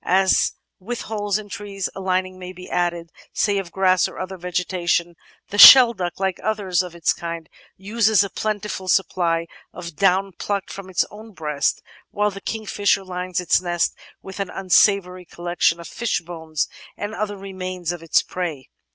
[0.03, 4.35] As with holes in trees, a lining may be added, say of grass or other
[4.35, 5.15] vegetation;
[5.49, 10.89] the Shelduck, like others of its kind, uses a plentiful supply of down plucked from
[10.89, 15.87] its own breast, while the King fisher lines its nest with an unsavory collection of
[15.87, 18.71] fishbones and other remains of its prey.